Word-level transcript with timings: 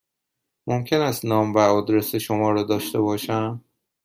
ممکن 0.67 1.01
است 1.01 1.25
نام 1.25 1.53
و 1.53 1.57
آدرس 1.57 2.15
شما 2.15 2.51
را 2.51 2.63
داشته 2.63 2.99
باشم؟ 3.01 3.63